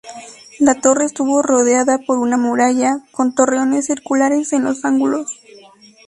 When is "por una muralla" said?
1.99-3.01